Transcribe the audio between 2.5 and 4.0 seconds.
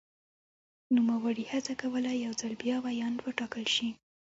بیا ویاند وټاکل شي.